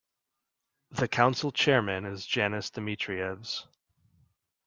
[0.89, 3.67] The Council Chairman is Janis Dimitrijevs.